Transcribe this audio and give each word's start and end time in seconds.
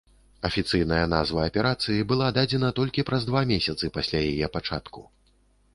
Афіцыйная 0.47 1.01
назва 1.15 1.43
аперацыі 1.49 2.07
была 2.13 2.31
дадзена 2.39 2.73
толькі 2.81 3.07
праз 3.11 3.21
два 3.29 3.41
месяцы 3.53 3.85
пасля 4.01 4.19
яе 4.31 4.47
пачатку. 4.59 5.09